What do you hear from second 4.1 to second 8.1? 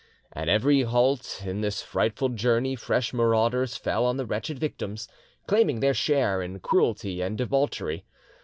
the wretched victims, claiming their share in cruelty and debauchery.